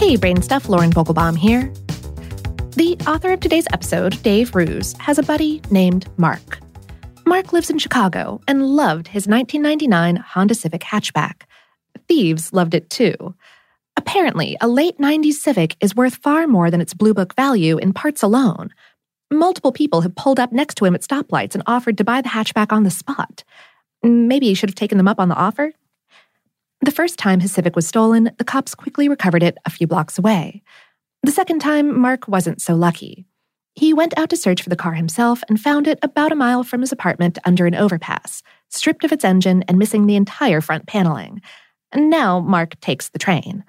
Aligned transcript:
Hey, 0.00 0.16
Brainstuff, 0.16 0.70
Lauren 0.70 0.90
Vogelbaum 0.90 1.36
here. 1.36 1.70
The 2.74 2.96
author 3.06 3.32
of 3.34 3.40
today's 3.40 3.66
episode, 3.70 4.20
Dave 4.22 4.54
Roos, 4.54 4.94
has 4.94 5.18
a 5.18 5.22
buddy 5.22 5.60
named 5.70 6.08
Mark. 6.16 6.58
Mark 7.26 7.52
lives 7.52 7.68
in 7.68 7.76
Chicago 7.76 8.40
and 8.48 8.66
loved 8.66 9.08
his 9.08 9.26
1999 9.26 10.16
Honda 10.16 10.54
Civic 10.54 10.80
hatchback. 10.80 11.42
Thieves 12.08 12.54
loved 12.54 12.72
it 12.72 12.88
too. 12.88 13.34
Apparently, 13.94 14.56
a 14.62 14.68
late 14.68 14.96
90s 14.96 15.34
Civic 15.34 15.76
is 15.80 15.94
worth 15.94 16.14
far 16.14 16.46
more 16.46 16.70
than 16.70 16.80
its 16.80 16.94
Blue 16.94 17.12
Book 17.12 17.36
value 17.36 17.76
in 17.76 17.92
parts 17.92 18.22
alone. 18.22 18.70
Multiple 19.30 19.70
people 19.70 20.00
have 20.00 20.14
pulled 20.14 20.40
up 20.40 20.50
next 20.50 20.76
to 20.76 20.86
him 20.86 20.94
at 20.94 21.02
stoplights 21.02 21.52
and 21.52 21.62
offered 21.66 21.98
to 21.98 22.04
buy 22.04 22.22
the 22.22 22.30
hatchback 22.30 22.72
on 22.72 22.84
the 22.84 22.90
spot. 22.90 23.44
Maybe 24.02 24.46
he 24.46 24.54
should 24.54 24.70
have 24.70 24.76
taken 24.76 24.96
them 24.96 25.08
up 25.08 25.20
on 25.20 25.28
the 25.28 25.36
offer? 25.36 25.74
The 26.82 26.90
first 26.90 27.18
time 27.18 27.40
his 27.40 27.52
Civic 27.52 27.76
was 27.76 27.86
stolen, 27.86 28.30
the 28.38 28.44
cops 28.44 28.74
quickly 28.74 29.08
recovered 29.08 29.42
it 29.42 29.58
a 29.66 29.70
few 29.70 29.86
blocks 29.86 30.18
away. 30.18 30.62
The 31.22 31.30
second 31.30 31.60
time, 31.60 31.98
Mark 31.98 32.26
wasn't 32.26 32.62
so 32.62 32.74
lucky. 32.74 33.26
He 33.74 33.92
went 33.92 34.16
out 34.18 34.30
to 34.30 34.36
search 34.36 34.62
for 34.62 34.70
the 34.70 34.76
car 34.76 34.94
himself 34.94 35.42
and 35.48 35.60
found 35.60 35.86
it 35.86 35.98
about 36.02 36.32
a 36.32 36.36
mile 36.36 36.64
from 36.64 36.80
his 36.80 36.90
apartment 36.90 37.38
under 37.44 37.66
an 37.66 37.74
overpass, 37.74 38.42
stripped 38.70 39.04
of 39.04 39.12
its 39.12 39.24
engine 39.24 39.62
and 39.68 39.78
missing 39.78 40.06
the 40.06 40.16
entire 40.16 40.62
front 40.62 40.86
paneling. 40.86 41.42
And 41.92 42.08
now 42.08 42.40
Mark 42.40 42.80
takes 42.80 43.10
the 43.10 43.18
train. 43.18 43.64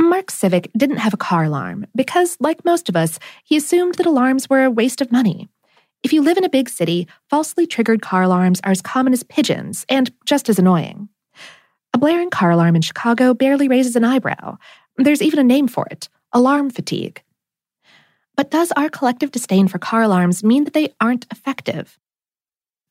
Mark's 0.00 0.34
Civic 0.34 0.70
didn't 0.76 0.98
have 0.98 1.14
a 1.14 1.18
car 1.18 1.44
alarm 1.44 1.86
because, 1.96 2.36
like 2.38 2.64
most 2.64 2.88
of 2.88 2.94
us, 2.94 3.18
he 3.44 3.56
assumed 3.56 3.96
that 3.96 4.06
alarms 4.06 4.48
were 4.48 4.62
a 4.62 4.70
waste 4.70 5.00
of 5.00 5.10
money. 5.10 5.48
If 6.04 6.12
you 6.12 6.22
live 6.22 6.38
in 6.38 6.44
a 6.44 6.48
big 6.48 6.68
city, 6.68 7.08
falsely 7.28 7.66
triggered 7.66 8.02
car 8.02 8.22
alarms 8.22 8.60
are 8.62 8.70
as 8.70 8.80
common 8.80 9.12
as 9.12 9.24
pigeons 9.24 9.84
and 9.88 10.12
just 10.24 10.48
as 10.48 10.60
annoying. 10.60 11.08
A 11.98 12.00
blaring 12.00 12.30
car 12.30 12.52
alarm 12.52 12.76
in 12.76 12.82
Chicago 12.82 13.34
barely 13.34 13.66
raises 13.66 13.96
an 13.96 14.04
eyebrow. 14.04 14.56
There's 14.98 15.20
even 15.20 15.40
a 15.40 15.42
name 15.42 15.66
for 15.66 15.84
it 15.90 16.08
alarm 16.32 16.70
fatigue. 16.70 17.24
But 18.36 18.52
does 18.52 18.70
our 18.76 18.88
collective 18.88 19.32
disdain 19.32 19.66
for 19.66 19.80
car 19.80 20.02
alarms 20.02 20.44
mean 20.44 20.62
that 20.62 20.74
they 20.74 20.94
aren't 21.00 21.26
effective? 21.32 21.98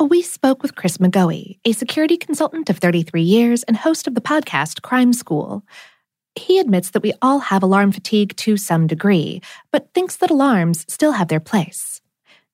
We 0.00 0.22
spoke 0.22 0.60
with 0.60 0.74
Chris 0.74 0.98
McGoey, 0.98 1.60
a 1.64 1.70
security 1.70 2.16
consultant 2.16 2.68
of 2.68 2.78
33 2.78 3.22
years 3.22 3.62
and 3.62 3.76
host 3.76 4.08
of 4.08 4.16
the 4.16 4.20
podcast 4.20 4.82
Crime 4.82 5.12
School. 5.12 5.62
He 6.34 6.58
admits 6.58 6.90
that 6.90 7.04
we 7.04 7.12
all 7.22 7.38
have 7.38 7.62
alarm 7.62 7.92
fatigue 7.92 8.34
to 8.38 8.56
some 8.56 8.88
degree, 8.88 9.40
but 9.70 9.94
thinks 9.94 10.16
that 10.16 10.32
alarms 10.32 10.84
still 10.88 11.12
have 11.12 11.28
their 11.28 11.38
place. 11.38 12.00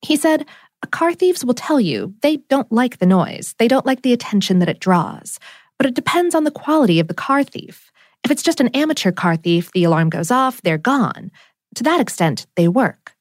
He 0.00 0.14
said, 0.14 0.46
Car 0.92 1.12
thieves 1.12 1.44
will 1.44 1.54
tell 1.54 1.80
you 1.80 2.14
they 2.22 2.36
don't 2.48 2.70
like 2.70 2.98
the 2.98 3.06
noise, 3.06 3.56
they 3.58 3.66
don't 3.66 3.86
like 3.86 4.02
the 4.02 4.12
attention 4.12 4.60
that 4.60 4.68
it 4.68 4.78
draws, 4.78 5.40
but 5.78 5.86
it 5.86 5.94
depends 5.94 6.34
on 6.34 6.44
the 6.44 6.50
quality 6.50 7.00
of 7.00 7.08
the 7.08 7.14
car 7.14 7.44
thief. 7.44 7.90
If 8.24 8.30
it's 8.30 8.42
just 8.42 8.60
an 8.60 8.68
amateur 8.68 9.12
car 9.12 9.36
thief, 9.36 9.70
the 9.72 9.84
alarm 9.84 10.10
goes 10.10 10.30
off, 10.30 10.62
they're 10.62 10.78
gone. 10.78 11.30
To 11.76 11.82
that 11.84 12.00
extent, 12.00 12.46
they 12.56 12.68
work. 12.68 13.14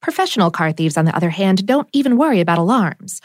Professional 0.00 0.50
car 0.50 0.72
thieves, 0.72 0.96
on 0.96 1.04
the 1.04 1.16
other 1.16 1.30
hand, 1.30 1.66
don't 1.66 1.88
even 1.92 2.16
worry 2.16 2.40
about 2.40 2.58
alarms. 2.58 3.20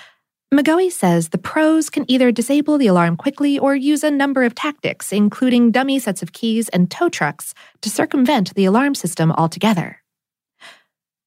McGoey 0.53 0.89
says 0.89 1.29
the 1.29 1.37
pros 1.37 1.89
can 1.89 2.09
either 2.09 2.31
disable 2.31 2.77
the 2.77 2.87
alarm 2.87 3.17
quickly 3.17 3.59
or 3.59 3.75
use 3.75 4.03
a 4.03 4.11
number 4.11 4.43
of 4.43 4.55
tactics, 4.55 5.11
including 5.11 5.71
dummy 5.71 5.99
sets 5.99 6.23
of 6.23 6.31
keys 6.31 6.69
and 6.69 6.89
tow 6.89 7.09
trucks, 7.09 7.53
to 7.81 7.89
circumvent 7.89 8.53
the 8.55 8.63
alarm 8.63 8.95
system 8.95 9.31
altogether. 9.33 10.01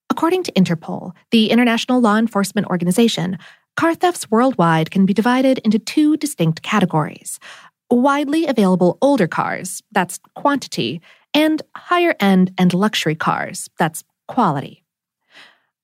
According 0.08 0.44
to 0.44 0.52
Interpol, 0.52 1.12
the 1.32 1.50
international 1.50 2.00
law 2.00 2.16
enforcement 2.16 2.68
organization, 2.68 3.38
car 3.76 3.94
thefts 3.94 4.30
worldwide 4.30 4.90
can 4.90 5.06
be 5.06 5.14
divided 5.14 5.58
into 5.58 5.78
two 5.78 6.16
distinct 6.16 6.62
categories 6.62 7.38
widely 7.90 8.46
available 8.46 8.98
older 9.02 9.26
cars, 9.26 9.82
that's 9.92 10.20
quantity, 10.34 11.00
and 11.34 11.62
higher 11.76 12.14
end 12.20 12.52
and 12.58 12.72
luxury 12.72 13.14
cars, 13.14 13.68
that's 13.78 14.04
quality. 14.28 14.84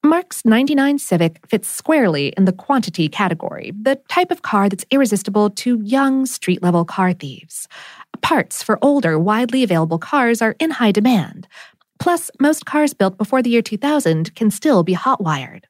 Mark's 0.05 0.45
99 0.45 0.99
Civic 0.99 1.45
fits 1.49 1.69
squarely 1.69 2.29
in 2.37 2.45
the 2.45 2.53
quantity 2.53 3.09
category, 3.09 3.73
the 3.81 3.97
type 4.09 4.31
of 4.31 4.43
car 4.43 4.69
that's 4.69 4.85
irresistible 4.93 5.51
to 5.51 5.81
young 5.83 6.27
street 6.27 6.63
level 6.63 6.85
car 6.85 7.13
thieves. 7.13 7.67
Parts 8.23 8.63
for 8.63 8.79
older, 8.83 9.19
widely 9.19 9.65
available 9.65 9.99
cars 9.99 10.41
are 10.41 10.55
in 10.61 10.71
high 10.71 10.93
demand. 10.93 11.49
Plus, 11.99 12.31
most 12.39 12.67
cars 12.67 12.95
built 12.95 13.19
before 13.19 13.43
the 13.43 13.51
year 13.51 13.63
2000 13.63 14.33
can 14.37 14.51
still 14.51 14.85
be 14.85 14.93
hot 14.93 15.21
wired. 15.21 15.67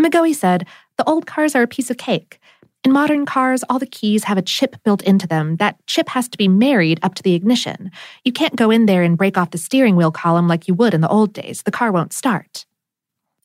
McGoey 0.00 0.34
said, 0.34 0.66
The 0.98 1.08
old 1.08 1.26
cars 1.26 1.54
are 1.54 1.62
a 1.62 1.68
piece 1.68 1.90
of 1.90 1.96
cake. 1.96 2.40
In 2.84 2.92
modern 2.92 3.24
cars, 3.24 3.64
all 3.68 3.78
the 3.78 3.86
keys 3.86 4.24
have 4.24 4.38
a 4.38 4.42
chip 4.42 4.76
built 4.82 5.02
into 5.02 5.26
them. 5.26 5.56
That 5.56 5.84
chip 5.86 6.08
has 6.10 6.28
to 6.28 6.38
be 6.38 6.48
married 6.48 7.00
up 7.02 7.14
to 7.14 7.22
the 7.22 7.34
ignition. 7.34 7.90
You 8.24 8.32
can't 8.32 8.56
go 8.56 8.70
in 8.70 8.86
there 8.86 9.02
and 9.02 9.16
break 9.16 9.38
off 9.38 9.50
the 9.50 9.58
steering 9.58 9.96
wheel 9.96 10.12
column 10.12 10.48
like 10.48 10.68
you 10.68 10.74
would 10.74 10.94
in 10.94 11.00
the 11.00 11.08
old 11.08 11.32
days. 11.32 11.62
The 11.62 11.70
car 11.70 11.92
won't 11.92 12.12
start. 12.12 12.66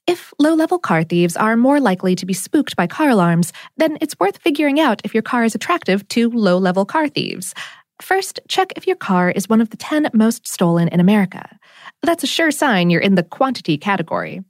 If 0.06 0.34
low 0.38 0.54
level 0.54 0.80
car 0.80 1.04
thieves 1.04 1.38
are 1.38 1.56
more 1.56 1.80
likely 1.80 2.16
to 2.16 2.26
be 2.26 2.34
spooked 2.34 2.76
by 2.76 2.88
car 2.88 3.10
alarms, 3.10 3.54
then 3.78 3.98
it's 4.02 4.20
worth 4.20 4.40
figuring 4.40 4.80
out 4.80 5.02
if 5.04 5.14
your 5.14 5.24
car 5.24 5.44
is 5.44 5.56
attractive 5.56 6.08
to 6.10 6.30
low 6.30 6.58
level 6.58 6.86
car 6.86 7.08
thieves. 7.08 7.54
First, 8.02 8.40
check 8.50 8.74
if 8.76 8.86
your 8.86 8.98
car 8.98 9.32
is 9.32 9.48
one 9.48 9.62
of 9.62 9.70
the 9.70 9.78
10 9.78 10.10
most 10.14 10.48
stolen 10.48 10.90
in 10.90 11.00
America. 11.00 11.58
That's 12.02 12.24
a 12.24 12.28
sure 12.28 12.52
sign 12.52 12.90
you're 12.90 13.00
in 13.00 13.16
the 13.16 13.24
quantity 13.24 13.78
category. 13.78 14.42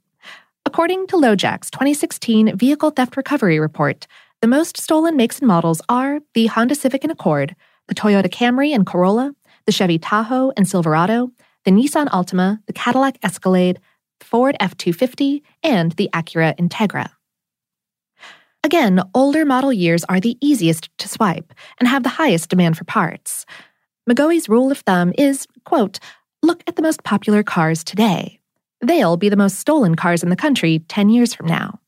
According 0.74 1.06
to 1.06 1.16
LoJack's 1.16 1.70
2016 1.70 2.56
Vehicle 2.56 2.90
Theft 2.90 3.16
Recovery 3.16 3.60
Report, 3.60 4.08
the 4.42 4.48
most 4.48 4.76
stolen 4.76 5.16
makes 5.16 5.38
and 5.38 5.46
models 5.46 5.80
are 5.88 6.18
the 6.34 6.46
Honda 6.46 6.74
Civic 6.74 7.04
and 7.04 7.12
Accord, 7.12 7.54
the 7.86 7.94
Toyota 7.94 8.26
Camry 8.26 8.74
and 8.74 8.84
Corolla, 8.84 9.36
the 9.66 9.72
Chevy 9.72 10.00
Tahoe 10.00 10.50
and 10.56 10.66
Silverado, 10.66 11.30
the 11.64 11.70
Nissan 11.70 12.08
Altima, 12.08 12.58
the 12.66 12.72
Cadillac 12.72 13.18
Escalade, 13.22 13.78
Ford 14.20 14.56
F 14.58 14.76
250, 14.76 15.44
and 15.62 15.92
the 15.92 16.10
Acura 16.12 16.56
Integra. 16.56 17.08
Again, 18.64 19.00
older 19.14 19.44
model 19.44 19.72
years 19.72 20.02
are 20.08 20.18
the 20.18 20.36
easiest 20.40 20.88
to 20.98 21.06
swipe 21.06 21.54
and 21.78 21.88
have 21.88 22.02
the 22.02 22.08
highest 22.08 22.50
demand 22.50 22.76
for 22.76 22.82
parts. 22.82 23.46
McGoey's 24.10 24.48
rule 24.48 24.72
of 24.72 24.78
thumb 24.78 25.12
is, 25.16 25.46
quote, 25.64 26.00
look 26.42 26.64
at 26.66 26.74
the 26.74 26.82
most 26.82 27.04
popular 27.04 27.44
cars 27.44 27.84
today. 27.84 28.40
They'll 28.84 29.16
be 29.16 29.28
the 29.28 29.36
most 29.36 29.58
stolen 29.58 29.94
cars 29.94 30.22
in 30.22 30.30
the 30.30 30.36
country 30.36 30.80
10 30.88 31.08
years 31.08 31.34
from 31.34 31.46
now. 31.46 31.80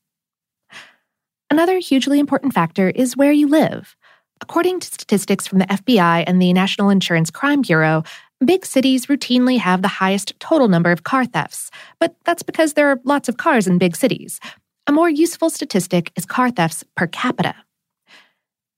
Another 1.49 1.79
hugely 1.79 2.19
important 2.19 2.53
factor 2.53 2.89
is 2.89 3.15
where 3.15 3.31
you 3.31 3.47
live. 3.47 3.95
According 4.41 4.81
to 4.81 4.87
statistics 4.87 5.47
from 5.47 5.59
the 5.59 5.65
FBI 5.65 6.23
and 6.27 6.41
the 6.41 6.53
National 6.53 6.89
Insurance 6.89 7.31
Crime 7.31 7.61
Bureau, 7.61 8.03
Big 8.45 8.67
cities 8.67 9.07
routinely 9.07 9.57
have 9.57 9.81
the 9.81 9.87
highest 9.87 10.39
total 10.39 10.67
number 10.67 10.91
of 10.91 11.03
car 11.03 11.25
thefts, 11.25 11.71
but 11.99 12.15
that's 12.23 12.43
because 12.43 12.73
there 12.73 12.87
are 12.87 13.01
lots 13.03 13.27
of 13.27 13.37
cars 13.37 13.65
in 13.65 13.79
big 13.79 13.95
cities. 13.95 14.39
A 14.85 14.91
more 14.91 15.09
useful 15.09 15.49
statistic 15.49 16.11
is 16.15 16.23
car 16.23 16.51
thefts 16.51 16.83
per 16.95 17.07
capita. 17.07 17.55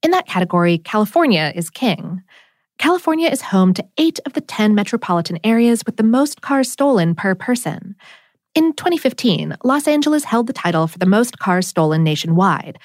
In 0.01 0.11
that 0.11 0.27
category, 0.27 0.77
California 0.77 1.51
is 1.53 1.69
king. 1.69 2.23
California 2.79 3.27
is 3.27 3.41
home 3.41 3.73
to 3.73 3.85
eight 3.97 4.19
of 4.25 4.31
the 4.31 4.41
10 4.41 4.73
metropolitan 4.73 5.37
areas 5.43 5.83
with 5.85 5.97
the 5.97 6.03
most 6.03 6.41
cars 6.41 6.71
stolen 6.71 7.13
per 7.13 7.35
person. 7.35 7.93
In 8.55 8.71
2015, 8.71 9.57
Los 9.65 9.85
Angeles 9.85 10.23
held 10.23 10.47
the 10.47 10.53
title 10.53 10.87
for 10.87 10.97
the 10.97 11.05
most 11.05 11.39
cars 11.39 11.67
stolen 11.67 12.05
nationwide 12.05 12.79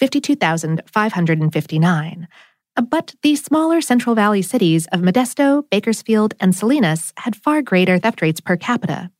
52,559. 0.00 2.28
Uh, 2.76 2.82
but 2.82 3.14
the 3.22 3.36
smaller 3.36 3.80
Central 3.80 4.16
Valley 4.16 4.42
cities 4.42 4.88
of 4.88 5.00
Modesto, 5.00 5.62
Bakersfield, 5.70 6.34
and 6.40 6.52
Salinas 6.54 7.12
had 7.16 7.36
far 7.36 7.62
greater 7.62 8.00
theft 8.00 8.20
rates 8.20 8.40
per 8.40 8.56
capita. 8.56 9.12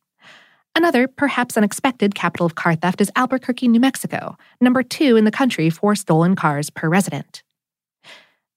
Another, 0.75 1.07
perhaps 1.07 1.55
unexpected 1.55 2.15
capital 2.15 2.45
of 2.45 2.55
car 2.55 2.75
theft 2.75 2.99
is 2.99 3.09
Albuquerque, 3.15 3.69
New 3.69 3.79
Mexico, 3.79 4.35
number 4.59 4.83
two 4.83 5.15
in 5.15 5.23
the 5.23 5.31
country 5.31 5.69
for 5.69 5.95
stolen 5.95 6.35
cars 6.35 6.69
per 6.69 6.89
resident. 6.89 7.43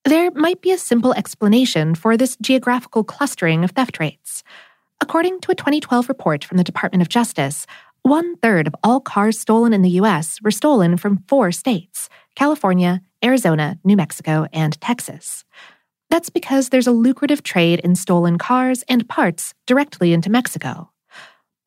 There 0.05 0.31
might 0.31 0.63
be 0.63 0.71
a 0.73 0.79
simple 0.79 1.13
explanation 1.13 1.95
for 1.95 2.17
this 2.17 2.37
geographical 2.41 3.05
clustering 3.05 3.65
of 3.65 3.73
theft 3.73 4.01
rates. 4.01 4.43
According 5.03 5.41
to 5.41 5.53
a 5.53 5.55
2012 5.55 6.09
report 6.09 6.43
from 6.43 6.57
the 6.57 6.65
Department 6.65 7.03
of 7.03 7.11
Justice, 7.11 7.67
one 8.03 8.37
third 8.37 8.67
of 8.67 8.75
all 8.83 9.01
cars 9.01 9.39
stolen 9.39 9.75
in 9.75 9.83
the 9.83 9.91
U.S. 9.91 10.41
were 10.43 10.51
stolen 10.51 10.97
from 10.97 11.23
four 11.29 11.53
states 11.53 12.09
California, 12.35 13.03
Arizona, 13.23 13.79
New 13.85 13.97
Mexico, 13.97 14.47
and 14.55 14.81
Texas. 14.81 15.45
That's 16.09 16.31
because 16.31 16.71
there's 16.71 16.87
a 16.87 16.93
lucrative 16.93 17.43
trade 17.43 17.81
in 17.81 17.95
stolen 17.95 18.39
cars 18.39 18.83
and 18.89 19.07
parts 19.07 19.53
directly 19.67 20.15
into 20.15 20.31
Mexico. 20.31 20.91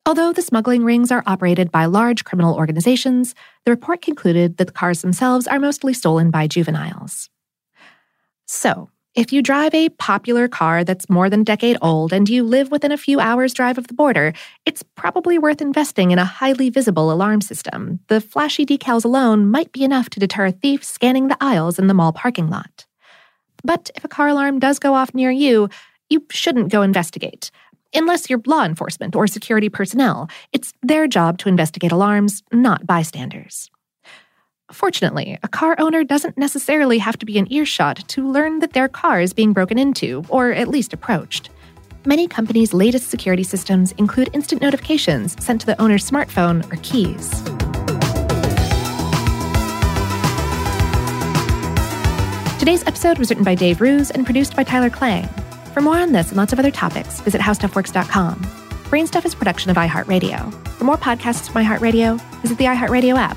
Although 0.06 0.32
the 0.32 0.42
smuggling 0.42 0.84
rings 0.84 1.12
are 1.12 1.22
operated 1.24 1.70
by 1.70 1.86
large 1.86 2.24
criminal 2.24 2.56
organizations, 2.56 3.34
the 3.64 3.70
report 3.70 4.02
concluded 4.02 4.56
that 4.56 4.66
the 4.66 4.72
cars 4.72 5.02
themselves 5.02 5.46
are 5.46 5.60
mostly 5.60 5.94
stolen 5.94 6.32
by 6.32 6.48
juveniles. 6.48 7.30
So, 8.46 8.90
if 9.14 9.32
you 9.32 9.42
drive 9.42 9.72
a 9.74 9.90
popular 9.90 10.48
car 10.48 10.82
that's 10.82 11.08
more 11.08 11.30
than 11.30 11.42
a 11.42 11.44
decade 11.44 11.76
old 11.80 12.12
and 12.12 12.28
you 12.28 12.42
live 12.42 12.72
within 12.72 12.90
a 12.90 12.96
few 12.96 13.20
hours' 13.20 13.54
drive 13.54 13.78
of 13.78 13.86
the 13.86 13.94
border, 13.94 14.32
it's 14.66 14.82
probably 14.82 15.38
worth 15.38 15.62
investing 15.62 16.10
in 16.10 16.18
a 16.18 16.24
highly 16.24 16.68
visible 16.68 17.12
alarm 17.12 17.40
system. 17.40 18.00
The 18.08 18.20
flashy 18.20 18.66
decals 18.66 19.04
alone 19.04 19.48
might 19.48 19.70
be 19.70 19.84
enough 19.84 20.10
to 20.10 20.20
deter 20.20 20.46
a 20.46 20.52
thief 20.52 20.82
scanning 20.82 21.28
the 21.28 21.36
aisles 21.40 21.78
in 21.78 21.86
the 21.86 21.94
mall 21.94 22.12
parking 22.12 22.50
lot. 22.50 22.86
But 23.62 23.88
if 23.94 24.04
a 24.04 24.08
car 24.08 24.28
alarm 24.28 24.58
does 24.58 24.80
go 24.80 24.94
off 24.94 25.14
near 25.14 25.30
you, 25.30 25.68
you 26.10 26.26
shouldn't 26.30 26.72
go 26.72 26.82
investigate. 26.82 27.52
Unless 27.94 28.28
you're 28.28 28.42
law 28.46 28.64
enforcement 28.64 29.14
or 29.14 29.28
security 29.28 29.68
personnel, 29.68 30.28
it's 30.52 30.72
their 30.82 31.06
job 31.06 31.38
to 31.38 31.48
investigate 31.48 31.92
alarms, 31.92 32.42
not 32.52 32.84
bystanders. 32.84 33.70
Fortunately, 34.74 35.38
a 35.44 35.48
car 35.48 35.76
owner 35.78 36.02
doesn't 36.02 36.36
necessarily 36.36 36.98
have 36.98 37.16
to 37.18 37.24
be 37.24 37.38
in 37.38 37.50
earshot 37.50 38.08
to 38.08 38.28
learn 38.28 38.58
that 38.58 38.72
their 38.72 38.88
car 38.88 39.20
is 39.20 39.32
being 39.32 39.52
broken 39.52 39.78
into, 39.78 40.24
or 40.28 40.50
at 40.50 40.66
least 40.66 40.92
approached. 40.92 41.48
Many 42.04 42.26
companies' 42.26 42.74
latest 42.74 43.08
security 43.08 43.44
systems 43.44 43.92
include 43.92 44.30
instant 44.32 44.60
notifications 44.60 45.42
sent 45.42 45.60
to 45.60 45.66
the 45.66 45.80
owner's 45.80 46.10
smartphone 46.10 46.64
or 46.72 46.76
keys. 46.82 47.30
Today's 52.58 52.82
episode 52.88 53.18
was 53.18 53.30
written 53.30 53.44
by 53.44 53.54
Dave 53.54 53.80
Roos 53.80 54.10
and 54.10 54.24
produced 54.24 54.56
by 54.56 54.64
Tyler 54.64 54.90
Klang. 54.90 55.28
For 55.72 55.82
more 55.82 55.98
on 55.98 56.10
this 56.10 56.28
and 56.30 56.36
lots 56.36 56.52
of 56.52 56.58
other 56.58 56.72
topics, 56.72 57.20
visit 57.20 57.40
howstuffworks.com. 57.40 58.40
Brainstuff 58.90 59.24
is 59.24 59.34
a 59.34 59.36
production 59.36 59.70
of 59.70 59.76
iHeartRadio. 59.76 60.52
For 60.70 60.84
more 60.84 60.98
podcasts 60.98 61.48
from 61.48 61.62
iHeartRadio, 61.62 62.20
visit 62.40 62.58
the 62.58 62.64
iHeartRadio 62.64 63.16
app 63.16 63.36